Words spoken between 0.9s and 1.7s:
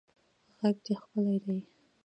ښکلی دی